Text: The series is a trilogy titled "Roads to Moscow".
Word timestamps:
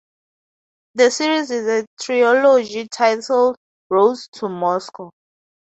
The 0.95 1.11
series 1.11 1.51
is 1.51 1.67
a 1.67 1.85
trilogy 2.01 2.87
titled 2.87 3.55
"Roads 3.87 4.29
to 4.29 4.49
Moscow". 4.49 5.11